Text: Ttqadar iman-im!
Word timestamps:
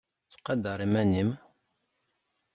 Ttqadar 0.25 0.79
iman-im! 0.85 1.31